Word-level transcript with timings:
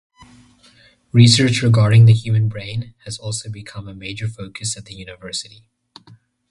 Research 1.11 1.61
regarding 1.61 2.05
the 2.07 2.13
human 2.13 2.49
brain 2.49 2.95
has 3.05 3.19
also 3.19 3.51
become 3.51 3.87
a 3.87 3.93
major 3.93 4.27
focus 4.27 4.75
at 4.75 4.85
the 4.85 4.95
university. 4.95 5.67